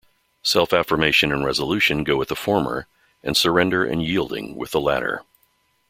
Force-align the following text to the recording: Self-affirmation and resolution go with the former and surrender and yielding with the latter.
Self-affirmation 0.41 1.31
and 1.31 1.45
resolution 1.45 2.03
go 2.03 2.17
with 2.17 2.29
the 2.29 2.35
former 2.35 2.87
and 3.21 3.37
surrender 3.37 3.85
and 3.85 4.01
yielding 4.03 4.55
with 4.55 4.71
the 4.71 4.81
latter. 4.81 5.21